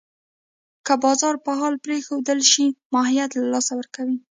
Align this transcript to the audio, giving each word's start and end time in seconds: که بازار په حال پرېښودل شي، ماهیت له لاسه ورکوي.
که 0.85 0.93
بازار 1.03 1.35
په 1.45 1.51
حال 1.59 1.73
پرېښودل 1.85 2.39
شي، 2.51 2.65
ماهیت 2.93 3.31
له 3.39 3.45
لاسه 3.53 3.71
ورکوي. 3.75 4.15